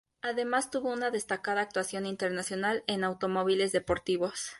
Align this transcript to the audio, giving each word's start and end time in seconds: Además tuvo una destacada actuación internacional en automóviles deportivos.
Además 0.23 0.71
tuvo 0.71 0.89
una 0.91 1.11
destacada 1.11 1.61
actuación 1.61 2.07
internacional 2.07 2.83
en 2.87 3.03
automóviles 3.03 3.71
deportivos. 3.71 4.49